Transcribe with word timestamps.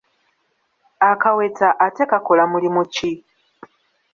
Akaweta 1.09 1.67
ate 1.85 2.03
kakola 2.11 2.43
mulimu 2.51 2.81
ki? 2.93 3.11